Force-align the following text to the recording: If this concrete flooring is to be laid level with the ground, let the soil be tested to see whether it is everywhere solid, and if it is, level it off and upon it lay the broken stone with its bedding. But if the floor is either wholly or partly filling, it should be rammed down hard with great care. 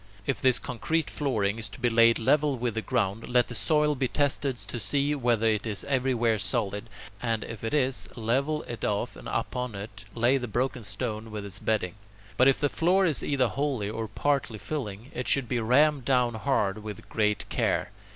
If 0.25 0.41
this 0.41 0.57
concrete 0.57 1.11
flooring 1.11 1.59
is 1.59 1.69
to 1.69 1.79
be 1.79 1.87
laid 1.87 2.17
level 2.17 2.57
with 2.57 2.73
the 2.73 2.81
ground, 2.81 3.27
let 3.29 3.49
the 3.49 3.53
soil 3.53 3.93
be 3.93 4.07
tested 4.07 4.55
to 4.55 4.79
see 4.79 5.13
whether 5.13 5.47
it 5.47 5.67
is 5.67 5.83
everywhere 5.83 6.39
solid, 6.39 6.89
and 7.21 7.43
if 7.43 7.63
it 7.63 7.71
is, 7.71 8.09
level 8.15 8.63
it 8.63 8.83
off 8.83 9.15
and 9.15 9.27
upon 9.27 9.75
it 9.75 10.05
lay 10.15 10.37
the 10.39 10.47
broken 10.47 10.83
stone 10.83 11.29
with 11.29 11.45
its 11.45 11.59
bedding. 11.59 11.93
But 12.35 12.47
if 12.47 12.57
the 12.57 12.67
floor 12.67 13.05
is 13.05 13.23
either 13.23 13.47
wholly 13.49 13.91
or 13.91 14.07
partly 14.07 14.57
filling, 14.57 15.11
it 15.13 15.27
should 15.27 15.47
be 15.47 15.59
rammed 15.59 16.03
down 16.05 16.33
hard 16.33 16.81
with 16.81 17.07
great 17.07 17.47
care. 17.49 17.91